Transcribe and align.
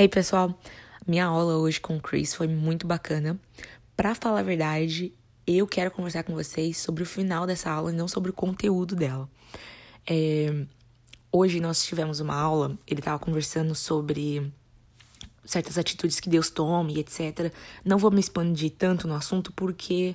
Hey 0.00 0.06
pessoal, 0.06 0.56
minha 1.08 1.26
aula 1.26 1.56
hoje 1.56 1.80
com 1.80 1.96
o 1.96 2.00
Chris 2.00 2.32
foi 2.32 2.46
muito 2.46 2.86
bacana. 2.86 3.36
Para 3.96 4.14
falar 4.14 4.38
a 4.38 4.42
verdade, 4.44 5.12
eu 5.44 5.66
quero 5.66 5.90
conversar 5.90 6.22
com 6.22 6.34
vocês 6.34 6.78
sobre 6.78 7.02
o 7.02 7.06
final 7.06 7.48
dessa 7.48 7.68
aula 7.68 7.90
e 7.90 7.96
não 7.96 8.06
sobre 8.06 8.30
o 8.30 8.32
conteúdo 8.32 8.94
dela. 8.94 9.28
É, 10.08 10.64
hoje 11.32 11.58
nós 11.58 11.84
tivemos 11.84 12.20
uma 12.20 12.36
aula, 12.36 12.78
ele 12.86 13.00
estava 13.00 13.18
conversando 13.18 13.74
sobre 13.74 14.52
certas 15.44 15.76
atitudes 15.76 16.20
que 16.20 16.30
Deus 16.30 16.48
toma 16.48 16.92
e 16.92 17.00
etc. 17.00 17.52
Não 17.84 17.98
vou 17.98 18.12
me 18.12 18.20
expandir 18.20 18.74
tanto 18.78 19.08
no 19.08 19.16
assunto 19.16 19.52
porque 19.52 20.14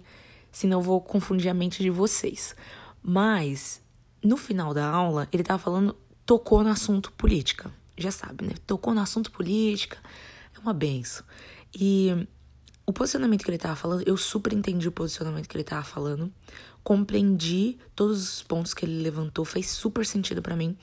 senão 0.49 0.81
vou 0.81 1.01
confundir 1.01 1.49
a 1.49 1.53
mente 1.53 1.83
de 1.83 1.89
vocês. 1.89 2.55
Mas 3.01 3.81
no 4.23 4.37
final 4.37 4.73
da 4.73 4.87
aula, 4.87 5.27
ele 5.29 5.43
estava 5.43 5.61
falando, 5.61 5.93
tocou 6.25 6.63
no 6.63 6.69
assunto 6.69 7.11
política 7.11 7.69
já 7.97 8.11
sabe, 8.11 8.45
né? 8.45 8.53
Tocou 8.65 8.93
no 8.93 9.01
assunto 9.01 9.31
política, 9.31 9.97
é 10.55 10.59
uma 10.59 10.73
benção. 10.73 11.25
E 11.73 12.27
o 12.85 12.93
posicionamento 12.93 13.43
que 13.43 13.49
ele 13.49 13.57
tava 13.57 13.75
falando, 13.75 14.03
eu 14.07 14.17
super 14.17 14.53
entendi 14.53 14.87
o 14.87 14.91
posicionamento 14.91 15.47
que 15.47 15.55
ele 15.55 15.63
tava 15.63 15.83
falando, 15.83 16.31
compreendi 16.83 17.77
todos 17.95 18.21
os 18.21 18.43
pontos 18.43 18.73
que 18.73 18.85
ele 18.85 19.01
levantou, 19.01 19.45
fez 19.45 19.69
super 19.69 20.05
sentido 20.05 20.41
para 20.41 20.55
mim. 20.55 20.77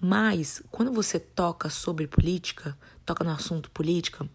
Mas 0.00 0.62
quando 0.70 0.92
você 0.92 1.18
toca 1.20 1.68
sobre 1.70 2.06
política, 2.06 2.76
toca 3.04 3.22
no 3.22 3.30
assunto 3.30 3.70
política, 3.70 4.28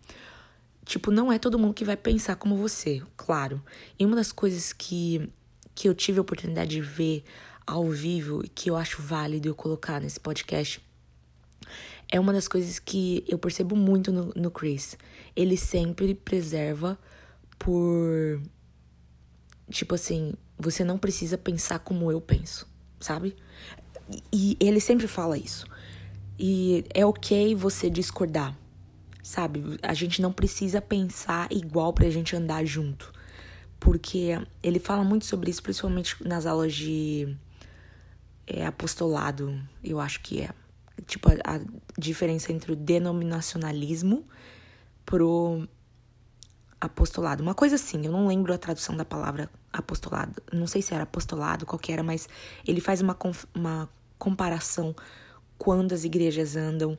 tipo, 0.85 1.11
não 1.11 1.31
é 1.31 1.37
todo 1.39 1.59
mundo 1.59 1.73
que 1.73 1.83
vai 1.83 1.97
pensar 1.97 2.35
como 2.35 2.55
você, 2.55 3.01
claro. 3.17 3.61
E 3.99 4.05
uma 4.05 4.15
das 4.15 4.31
coisas 4.31 4.71
que 4.71 5.29
que 5.77 5.87
eu 5.87 5.93
tive 5.93 6.17
a 6.17 6.23
oportunidade 6.23 6.71
de 6.71 6.81
ver 6.81 7.23
ao 7.67 7.87
vivo 7.91 8.43
e 8.43 8.47
que 8.47 8.67
eu 8.67 8.75
acho 8.75 8.99
válido 8.99 9.47
eu 9.47 9.53
colocar 9.53 10.01
nesse 10.01 10.19
podcast 10.19 10.81
é 12.11 12.19
uma 12.19 12.33
das 12.33 12.47
coisas 12.47 12.79
que 12.79 13.23
eu 13.27 13.37
percebo 13.37 13.75
muito 13.75 14.11
no, 14.11 14.31
no 14.35 14.51
Chris. 14.51 14.97
Ele 15.35 15.57
sempre 15.57 16.13
preserva 16.15 16.97
por. 17.59 18.41
Tipo 19.69 19.95
assim, 19.95 20.33
você 20.57 20.83
não 20.83 20.97
precisa 20.97 21.37
pensar 21.37 21.79
como 21.79 22.11
eu 22.11 22.21
penso, 22.21 22.67
sabe? 22.99 23.35
E, 24.31 24.55
ele 24.59 24.79
sempre 24.79 25.07
fala 25.07 25.37
isso. 25.37 25.67
E 26.39 26.85
é 26.93 27.05
ok 27.05 27.53
você 27.55 27.89
discordar, 27.89 28.57
sabe? 29.21 29.77
A 29.81 29.93
gente 29.93 30.21
não 30.21 30.31
precisa 30.31 30.81
pensar 30.81 31.51
igual 31.51 31.91
pra 31.91 32.09
gente 32.09 32.35
andar 32.35 32.63
junto. 32.63 33.11
Porque 33.79 34.39
ele 34.63 34.79
fala 34.79 35.03
muito 35.03 35.25
sobre 35.25 35.51
isso, 35.51 35.61
principalmente 35.61 36.15
nas 36.25 36.45
aulas 36.45 36.73
de 36.73 37.35
é, 38.47 38.65
apostolado, 38.65 39.59
eu 39.83 39.99
acho 39.99 40.21
que 40.21 40.41
é 40.41 40.49
tipo, 41.05 41.29
a, 41.29 41.55
a 41.55 41.59
diferença 41.97 42.51
entre 42.51 42.71
o 42.71 42.75
denominacionalismo 42.75 44.25
pro 45.05 45.67
apostolado. 46.79 47.41
Uma 47.41 47.55
coisa 47.55 47.75
assim, 47.75 48.05
eu 48.05 48.11
não 48.11 48.27
lembro 48.27 48.53
a 48.53 48.57
tradução 48.57 48.95
da 48.95 49.05
palavra 49.05 49.49
apostolado. 49.71 50.41
Não 50.51 50.67
sei 50.67 50.81
se 50.81 50.93
era 50.93 51.03
apostolado, 51.03 51.65
qual 51.65 51.79
que 51.79 51.91
era, 51.91 52.03
mas 52.03 52.27
ele 52.65 52.79
faz 52.79 53.01
uma, 53.01 53.17
uma 53.53 53.89
comparação 54.17 54.95
quando 55.57 55.93
as 55.93 56.03
igrejas 56.03 56.55
andam 56.55 56.97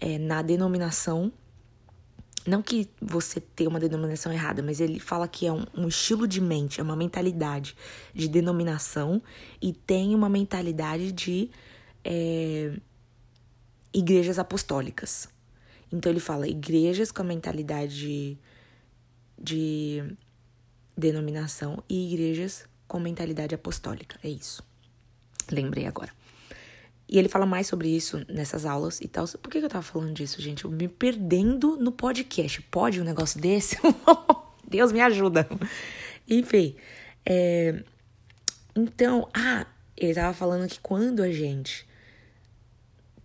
é, 0.00 0.18
na 0.18 0.42
denominação. 0.42 1.32
Não 2.46 2.62
que 2.62 2.88
você 3.00 3.38
tenha 3.38 3.68
uma 3.68 3.78
denominação 3.78 4.32
errada, 4.32 4.62
mas 4.62 4.80
ele 4.80 4.98
fala 4.98 5.28
que 5.28 5.46
é 5.46 5.52
um, 5.52 5.64
um 5.76 5.86
estilo 5.86 6.26
de 6.26 6.40
mente, 6.40 6.80
é 6.80 6.82
uma 6.82 6.96
mentalidade 6.96 7.76
de 8.14 8.26
denominação 8.28 9.22
e 9.60 9.72
tem 9.72 10.14
uma 10.14 10.28
mentalidade 10.28 11.12
de 11.12 11.50
é, 12.02 12.72
igrejas 13.92 14.38
apostólicas. 14.38 15.28
Então 15.92 16.10
ele 16.10 16.20
fala 16.20 16.48
igrejas 16.48 17.10
com 17.10 17.22
a 17.22 17.24
mentalidade 17.24 17.96
de, 17.96 18.38
de 19.38 20.16
denominação 20.96 21.82
e 21.88 22.12
igrejas 22.12 22.64
com 22.86 23.00
mentalidade 23.00 23.54
apostólica. 23.54 24.18
É 24.22 24.28
isso. 24.28 24.62
Lembrei 25.50 25.86
agora. 25.86 26.12
E 27.08 27.18
ele 27.18 27.28
fala 27.28 27.44
mais 27.44 27.66
sobre 27.66 27.88
isso 27.88 28.24
nessas 28.28 28.64
aulas 28.64 29.00
e 29.00 29.08
tal. 29.08 29.26
Por 29.26 29.50
que 29.50 29.58
eu 29.58 29.68
tava 29.68 29.82
falando 29.82 30.14
disso, 30.14 30.40
gente? 30.40 30.64
Eu 30.64 30.70
me 30.70 30.86
perdendo 30.86 31.76
no 31.76 31.90
podcast. 31.90 32.62
Pode 32.62 33.00
um 33.00 33.04
negócio 33.04 33.40
desse? 33.40 33.76
Deus 34.68 34.92
me 34.92 35.00
ajuda. 35.00 35.48
Enfim. 36.28 36.76
É... 37.26 37.82
Então, 38.76 39.28
ah, 39.34 39.66
ele 39.96 40.14
tava 40.14 40.32
falando 40.32 40.68
que 40.68 40.78
quando 40.78 41.20
a 41.20 41.32
gente 41.32 41.84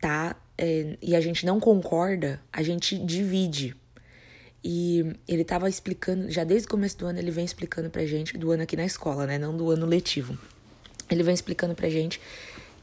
tá 0.02 0.36
é, 0.58 0.98
e 1.02 1.16
a 1.16 1.22
gente 1.22 1.46
não 1.46 1.60
concorda, 1.60 2.40
a 2.52 2.64
gente 2.64 2.98
divide. 2.98 3.76
E 4.64 5.16
ele 5.28 5.44
estava 5.44 5.70
explicando, 5.70 6.32
já 6.32 6.44
desde 6.44 6.68
o 6.68 6.72
começo 6.72 6.98
do 6.98 7.06
ano, 7.06 7.20
ele 7.20 7.32
vem 7.32 7.46
explicando 7.46 7.90
pra 7.90 8.06
gente, 8.06 8.38
do 8.38 8.52
ano 8.52 8.64
aqui 8.64 8.76
na 8.76 8.86
escola, 8.86 9.28
né? 9.28 9.38
Não 9.38 9.56
do 9.56 9.70
ano 9.70 9.86
letivo. 9.86 10.38
Ele 11.10 11.22
vem 11.22 11.34
explicando 11.34 11.76
pra 11.76 11.90
gente 11.90 12.20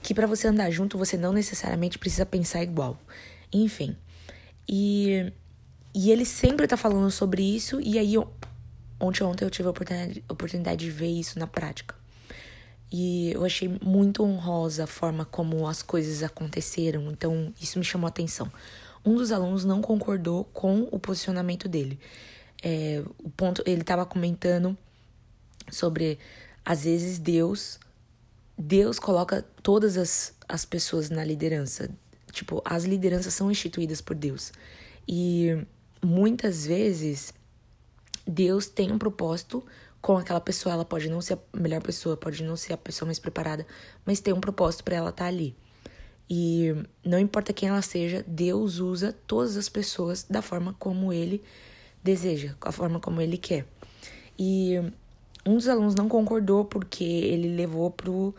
que 0.02 0.14
para 0.14 0.26
você 0.26 0.48
andar 0.48 0.70
junto, 0.70 0.98
você 0.98 1.16
não 1.16 1.32
necessariamente 1.32 1.98
precisa 1.98 2.26
pensar 2.26 2.62
igual. 2.62 3.00
Enfim. 3.52 3.96
E, 4.68 5.32
e 5.94 6.10
ele 6.10 6.24
sempre 6.24 6.66
tá 6.66 6.76
falando 6.76 7.10
sobre 7.10 7.42
isso, 7.42 7.80
e 7.80 7.98
aí 7.98 8.14
ontem, 9.00 9.24
ontem 9.24 9.44
eu 9.44 9.50
tive 9.50 9.68
a 9.68 9.70
oportunidade, 9.70 10.24
a 10.28 10.32
oportunidade 10.32 10.84
de 10.84 10.90
ver 10.90 11.10
isso 11.10 11.38
na 11.38 11.46
prática. 11.46 11.94
E 12.92 13.32
eu 13.32 13.42
achei 13.44 13.70
muito 13.82 14.22
honrosa 14.22 14.84
a 14.84 14.86
forma 14.86 15.24
como 15.24 15.66
as 15.66 15.82
coisas 15.82 16.22
aconteceram, 16.22 17.10
então 17.10 17.52
isso 17.58 17.78
me 17.78 17.84
chamou 17.84 18.06
a 18.06 18.10
atenção. 18.10 18.52
Um 19.04 19.16
dos 19.16 19.32
alunos 19.32 19.64
não 19.64 19.80
concordou 19.80 20.44
com 20.52 20.86
o 20.92 20.98
posicionamento 20.98 21.68
dele. 21.68 21.98
É, 22.62 23.02
o 23.18 23.30
ponto, 23.30 23.62
ele 23.66 23.80
estava 23.80 24.04
comentando 24.04 24.76
sobre 25.70 26.18
às 26.64 26.84
vezes 26.84 27.18
Deus 27.18 27.80
Deus 28.56 28.98
coloca 28.98 29.44
todas 29.62 29.96
as, 29.96 30.34
as 30.48 30.64
pessoas 30.64 31.08
na 31.08 31.24
liderança. 31.24 31.90
Tipo, 32.30 32.62
as 32.64 32.84
lideranças 32.84 33.34
são 33.34 33.50
instituídas 33.50 34.00
por 34.00 34.14
Deus. 34.14 34.52
E 35.08 35.66
muitas 36.02 36.66
vezes 36.66 37.32
Deus 38.26 38.66
tem 38.66 38.92
um 38.92 38.98
propósito 38.98 39.64
com 40.02 40.18
aquela 40.18 40.40
pessoa. 40.40 40.74
Ela 40.74 40.84
pode 40.84 41.08
não 41.08 41.22
ser 41.22 41.34
a 41.34 41.56
melhor 41.56 41.80
pessoa, 41.80 42.16
pode 42.16 42.42
não 42.42 42.56
ser 42.56 42.74
a 42.74 42.76
pessoa 42.76 43.06
mais 43.06 43.18
preparada, 43.18 43.64
mas 44.04 44.20
tem 44.20 44.34
um 44.34 44.40
propósito 44.40 44.84
para 44.84 44.96
ela 44.96 45.10
estar 45.10 45.24
tá 45.24 45.28
ali. 45.28 45.56
E 46.28 46.74
não 47.04 47.18
importa 47.18 47.52
quem 47.52 47.68
ela 47.68 47.82
seja, 47.82 48.24
Deus 48.26 48.78
usa 48.78 49.16
todas 49.26 49.56
as 49.56 49.68
pessoas 49.68 50.24
da 50.24 50.42
forma 50.42 50.74
como 50.78 51.12
ele 51.12 51.42
deseja, 52.02 52.54
a 52.60 52.72
forma 52.72 52.98
como 52.98 53.20
ele 53.20 53.38
quer. 53.38 53.66
E 54.38 54.74
um 55.46 55.56
dos 55.56 55.68
alunos 55.68 55.94
não 55.94 56.08
concordou 56.08 56.64
porque 56.64 57.04
ele 57.04 57.54
levou 57.54 57.90
pro, 57.90 58.34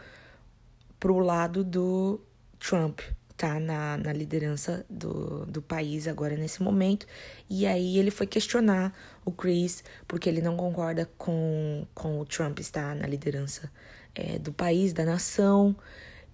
pro 1.00 1.19
lado 1.19 1.63
do 1.63 2.19
Trump 2.59 3.00
tá 3.36 3.60
na, 3.60 3.98
na 3.98 4.14
liderança 4.14 4.86
do, 4.90 5.46
do 5.46 5.62
país 5.62 6.08
agora 6.08 6.36
nesse 6.36 6.62
momento. 6.62 7.06
E 7.50 7.66
aí 7.66 7.98
ele 7.98 8.12
foi 8.12 8.28
questionar 8.28 8.94
o 9.26 9.32
Chris, 9.32 9.84
porque 10.08 10.30
ele 10.30 10.42
não 10.42 10.56
concorda 10.56 11.10
com, 11.18 11.86
com 11.94 12.20
o 12.20 12.26
Trump 12.26 12.60
estar 12.60 12.96
na 12.96 13.08
liderança 13.08 13.72
é, 14.16 14.38
do 14.38 14.54
país, 14.54 14.94
da 14.94 15.06
nação 15.06 15.76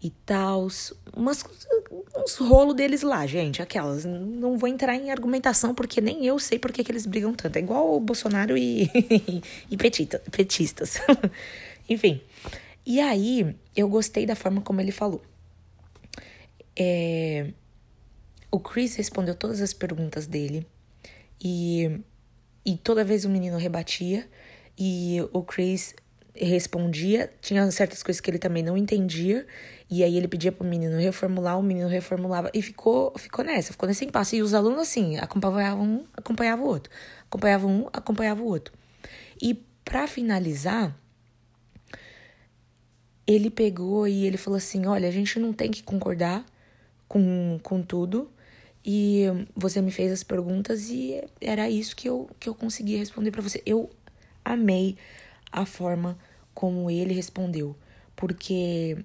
e 0.02 0.10
tal. 0.26 0.68
Umas, 1.16 1.44
uns 2.16 2.36
rolos 2.36 2.76
deles 2.76 3.02
lá, 3.02 3.26
gente, 3.26 3.62
aquelas. 3.62 4.06
Não 4.06 4.58
vou 4.58 4.68
entrar 4.68 4.96
em 4.96 5.12
argumentação, 5.12 5.74
porque 5.74 6.02
nem 6.02 6.26
eu 6.26 6.40
sei 6.40 6.60
por 6.60 6.72
que, 6.72 6.84
que 6.84 6.92
eles 6.92 7.06
brigam 7.06 7.34
tanto. 7.34 7.56
É 7.56 7.60
igual 7.60 7.96
o 7.96 8.00
Bolsonaro 8.00 8.58
e, 8.58 8.90
e 9.70 9.78
petita, 9.78 10.22
petistas. 10.32 11.00
Enfim. 11.90 12.22
E 12.86 13.00
aí, 13.00 13.56
eu 13.76 13.88
gostei 13.88 14.26
da 14.26 14.36
forma 14.36 14.62
como 14.62 14.82
ele 14.82 14.92
falou. 14.92 15.22
É, 16.80 17.52
o 18.50 18.60
Chris 18.60 18.96
respondeu 18.96 19.36
todas 19.36 19.62
as 19.62 19.74
perguntas 19.74 20.26
dele 20.26 20.66
e, 21.44 22.00
e 22.66 22.78
toda 22.78 23.04
vez 23.04 23.26
o 23.26 23.30
menino 23.30 23.58
rebatia 23.58 24.28
e 24.78 25.18
o 25.34 25.44
Chris 25.44 25.94
respondia. 26.34 27.32
Tinha 27.42 27.70
certas 27.70 28.02
coisas 28.02 28.22
que 28.22 28.32
ele 28.32 28.40
também 28.40 28.64
não 28.64 28.78
entendia 28.78 29.46
e 29.90 30.04
aí 30.04 30.16
ele 30.16 30.28
pedia 30.28 30.52
pro 30.52 30.66
menino 30.66 30.98
reformular, 30.98 31.60
o 31.60 31.64
menino 31.64 31.90
reformulava 31.90 32.50
e 32.54 32.62
ficou, 32.62 33.14
ficou 33.18 33.44
nessa, 33.44 33.74
ficou 33.74 33.88
nesse 33.88 34.06
impasse. 34.06 34.38
E 34.38 34.42
os 34.42 34.54
alunos 34.54 34.80
assim, 34.80 35.18
acompanhavam 35.18 35.84
um, 35.84 36.06
acompanhavam 36.14 36.66
o 36.66 36.70
outro, 36.70 36.92
acompanhavam 37.26 37.72
um, 37.72 37.88
acompanhavam 37.92 38.46
o 38.46 38.48
outro. 38.48 38.74
E 39.42 39.54
para 39.84 40.08
finalizar, 40.08 40.98
ele 43.28 43.50
pegou 43.50 44.08
e 44.08 44.26
ele 44.26 44.38
falou 44.38 44.58
assim: 44.58 44.86
"Olha, 44.86 45.08
a 45.08 45.12
gente 45.12 45.40
não 45.40 45.52
tem 45.52 45.70
que 45.70 45.84
concordar 45.84 46.46
com, 47.10 47.60
com 47.62 47.82
tudo. 47.82 48.32
E 48.86 49.26
você 49.54 49.82
me 49.82 49.92
fez 49.92 50.10
as 50.10 50.24
perguntas 50.24 50.90
e 50.90 51.22
era 51.42 51.70
isso 51.70 51.94
que 51.94 52.08
eu, 52.08 52.30
que 52.40 52.48
eu 52.48 52.56
consegui 52.56 52.96
responder 52.96 53.32
para 53.32 53.42
você. 53.42 53.62
Eu 53.66 53.90
amei 54.46 54.96
a 55.52 55.66
forma 55.66 56.18
como 56.54 56.90
ele 56.90 57.14
respondeu, 57.14 57.76
porque 58.16 58.98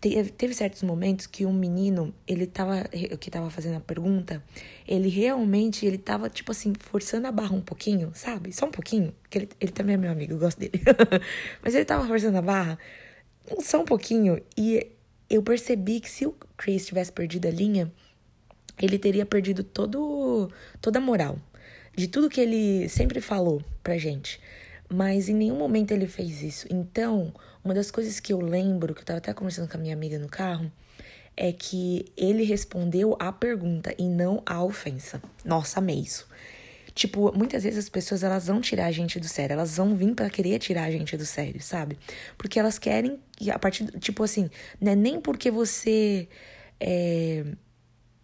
teve, 0.00 0.54
certos 0.54 0.82
momentos 0.82 1.26
que 1.26 1.44
um 1.44 1.52
menino, 1.52 2.14
ele 2.26 2.46
tava, 2.46 2.84
que 3.20 3.30
tava 3.30 3.50
fazendo 3.50 3.76
a 3.76 3.80
pergunta, 3.80 4.42
ele 4.86 5.08
realmente, 5.08 5.84
ele 5.84 5.98
tava, 5.98 6.30
tipo 6.30 6.52
assim, 6.52 6.72
forçando 6.78 7.26
a 7.26 7.32
barra 7.32 7.54
um 7.54 7.60
pouquinho, 7.60 8.12
sabe? 8.14 8.52
Só 8.52 8.66
um 8.66 8.70
pouquinho, 8.70 9.12
que 9.28 9.38
ele, 9.38 9.48
ele 9.60 9.72
também 9.72 9.94
é 9.94 9.98
meu 9.98 10.10
amigo, 10.10 10.34
eu 10.34 10.38
gosto 10.38 10.58
dele. 10.58 10.80
Mas 11.62 11.74
ele 11.74 11.84
tava 11.84 12.06
forçando 12.06 12.38
a 12.38 12.42
barra 12.42 12.78
só 13.60 13.80
um 13.80 13.84
pouquinho, 13.84 14.40
e 14.56 14.86
eu 15.28 15.42
percebi 15.42 16.00
que 16.00 16.10
se 16.10 16.26
o 16.26 16.34
Chris 16.56 16.86
tivesse 16.86 17.12
perdido 17.12 17.46
a 17.48 17.50
linha, 17.50 17.92
ele 18.80 18.98
teria 18.98 19.26
perdido 19.26 19.62
todo, 19.62 20.50
toda 20.80 20.98
a 20.98 21.02
moral 21.02 21.38
de 21.98 22.06
tudo 22.06 22.30
que 22.30 22.40
ele 22.40 22.88
sempre 22.88 23.20
falou 23.20 23.60
pra 23.82 23.98
gente. 23.98 24.40
Mas 24.88 25.28
em 25.28 25.34
nenhum 25.34 25.58
momento 25.58 25.90
ele 25.90 26.06
fez 26.06 26.42
isso. 26.42 26.66
Então, 26.70 27.34
uma 27.64 27.74
das 27.74 27.90
coisas 27.90 28.20
que 28.20 28.32
eu 28.32 28.40
lembro, 28.40 28.94
que 28.94 29.00
eu 29.00 29.04
tava 29.04 29.18
até 29.18 29.34
conversando 29.34 29.68
com 29.68 29.76
a 29.76 29.80
minha 29.80 29.94
amiga 29.94 30.16
no 30.16 30.28
carro, 30.28 30.70
é 31.36 31.52
que 31.52 32.06
ele 32.16 32.44
respondeu 32.44 33.16
a 33.18 33.32
pergunta 33.32 33.92
e 33.98 34.04
não 34.04 34.40
a 34.46 34.62
ofensa. 34.62 35.20
Nossa, 35.44 35.80
amei 35.80 35.98
isso. 35.98 36.28
Tipo, 36.98 37.32
muitas 37.32 37.62
vezes 37.62 37.78
as 37.78 37.88
pessoas 37.88 38.24
elas 38.24 38.48
vão 38.48 38.60
tirar 38.60 38.86
a 38.86 38.90
gente 38.90 39.20
do 39.20 39.28
sério, 39.28 39.54
elas 39.54 39.76
vão 39.76 39.94
vir 39.94 40.16
para 40.16 40.28
querer 40.28 40.58
tirar 40.58 40.82
a 40.82 40.90
gente 40.90 41.16
do 41.16 41.24
sério, 41.24 41.62
sabe? 41.62 41.96
Porque 42.36 42.58
elas 42.58 42.76
querem, 42.76 43.20
a 43.52 43.56
partir, 43.56 43.84
tipo 44.00 44.24
assim, 44.24 44.50
não 44.80 44.90
é 44.90 44.96
nem 44.96 45.20
porque 45.20 45.48
você 45.48 46.28
é, 46.80 47.44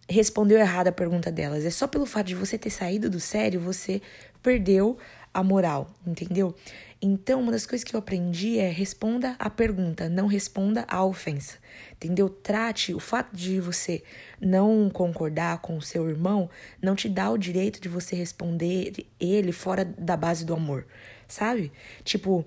respondeu 0.09 0.59
errado 0.59 0.89
a 0.89 0.91
pergunta 0.91 1.31
delas, 1.31 1.63
é 1.63 1.69
só 1.69 1.87
pelo 1.87 2.05
fato 2.05 2.27
de 2.27 2.35
você 2.35 2.57
ter 2.57 2.69
saído 2.69 3.09
do 3.09 3.17
sério, 3.17 3.61
você 3.61 4.01
perdeu 4.43 4.97
a 5.33 5.41
moral, 5.41 5.89
entendeu? 6.05 6.53
Então, 7.01 7.41
uma 7.41 7.51
das 7.51 7.65
coisas 7.65 7.83
que 7.83 7.95
eu 7.95 7.99
aprendi 7.99 8.57
é 8.57 8.69
responda 8.69 9.35
a 9.37 9.49
pergunta, 9.49 10.09
não 10.09 10.27
responda 10.27 10.85
a 10.87 11.03
ofensa. 11.03 11.57
Entendeu? 11.93 12.29
Trate 12.29 12.93
o 12.93 12.99
fato 12.99 13.35
de 13.35 13.59
você 13.59 14.01
não 14.39 14.89
concordar 14.89 15.59
com 15.59 15.77
o 15.77 15.81
seu 15.81 16.09
irmão, 16.09 16.49
não 16.81 16.95
te 16.95 17.09
dá 17.09 17.29
o 17.29 17.37
direito 17.37 17.81
de 17.81 17.89
você 17.89 18.15
responder 18.15 19.05
ele 19.19 19.51
fora 19.51 19.83
da 19.85 20.15
base 20.15 20.45
do 20.45 20.53
amor, 20.53 20.85
sabe? 21.27 21.71
Tipo, 22.03 22.45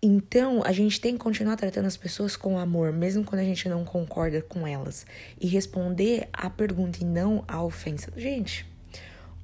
então 0.00 0.62
a 0.64 0.70
gente 0.70 1.00
tem 1.00 1.14
que 1.14 1.18
continuar 1.18 1.56
tratando 1.56 1.86
as 1.86 1.96
pessoas 1.96 2.36
com 2.36 2.58
amor, 2.58 2.92
mesmo 2.92 3.24
quando 3.24 3.40
a 3.40 3.44
gente 3.44 3.68
não 3.68 3.84
concorda 3.84 4.40
com 4.40 4.66
elas, 4.66 5.04
e 5.40 5.48
responder 5.48 6.28
a 6.32 6.48
pergunta 6.48 6.98
e 7.02 7.04
não 7.04 7.44
a 7.48 7.62
ofensa. 7.62 8.12
Gente, 8.16 8.64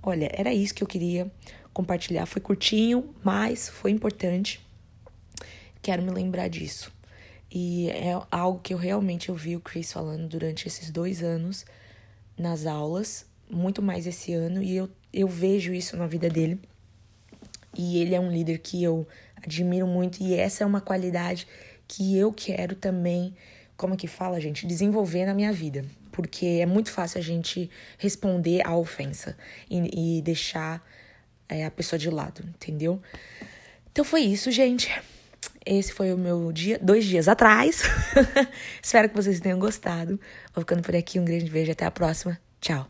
olha, 0.00 0.30
era 0.32 0.54
isso 0.54 0.72
que 0.72 0.82
eu 0.82 0.88
queria 0.88 1.30
compartilhar. 1.74 2.24
Foi 2.24 2.40
curtinho, 2.40 3.12
mas 3.22 3.68
foi 3.68 3.90
importante. 3.90 4.64
Quero 5.82 6.02
me 6.02 6.10
lembrar 6.10 6.48
disso. 6.48 6.90
E 7.52 7.90
é 7.90 8.18
algo 8.30 8.60
que 8.60 8.72
eu 8.72 8.78
realmente 8.78 9.30
ouvi 9.30 9.54
o 9.54 9.60
Chris 9.60 9.92
falando 9.92 10.26
durante 10.26 10.66
esses 10.66 10.90
dois 10.90 11.22
anos 11.22 11.66
nas 12.38 12.66
aulas, 12.66 13.26
muito 13.48 13.80
mais 13.82 14.06
esse 14.06 14.32
ano, 14.32 14.62
e 14.62 14.76
eu, 14.76 14.88
eu 15.12 15.28
vejo 15.28 15.72
isso 15.72 15.96
na 15.96 16.06
vida 16.06 16.28
dele. 16.28 16.58
E 17.76 18.00
ele 18.00 18.14
é 18.14 18.20
um 18.20 18.30
líder 18.30 18.58
que 18.58 18.82
eu 18.82 19.06
admiro 19.36 19.86
muito, 19.86 20.22
e 20.22 20.34
essa 20.34 20.64
é 20.64 20.66
uma 20.66 20.80
qualidade 20.80 21.46
que 21.86 22.16
eu 22.16 22.32
quero 22.32 22.74
também, 22.74 23.34
como 23.76 23.96
que 23.96 24.08
fala, 24.08 24.40
gente, 24.40 24.66
desenvolver 24.66 25.26
na 25.26 25.34
minha 25.34 25.52
vida. 25.52 25.84
Porque 26.10 26.46
é 26.46 26.66
muito 26.66 26.90
fácil 26.90 27.18
a 27.18 27.22
gente 27.22 27.70
responder 27.98 28.66
à 28.66 28.76
ofensa 28.76 29.36
e, 29.68 30.18
e 30.18 30.22
deixar 30.22 30.84
é, 31.48 31.64
a 31.64 31.70
pessoa 31.70 31.98
de 31.98 32.10
lado, 32.10 32.42
entendeu? 32.46 33.00
Então 33.90 34.04
foi 34.04 34.22
isso, 34.22 34.50
gente. 34.50 34.90
Esse 35.64 35.92
foi 35.92 36.12
o 36.12 36.18
meu 36.18 36.52
dia, 36.52 36.78
dois 36.80 37.04
dias 37.04 37.28
atrás. 37.28 37.82
Espero 38.82 39.08
que 39.08 39.16
vocês 39.16 39.40
tenham 39.40 39.58
gostado. 39.58 40.20
Vou 40.54 40.62
ficando 40.62 40.82
por 40.82 40.94
aqui. 40.94 41.18
Um 41.18 41.24
grande 41.24 41.50
beijo. 41.50 41.72
Até 41.72 41.86
a 41.86 41.90
próxima. 41.90 42.38
Tchau. 42.60 42.86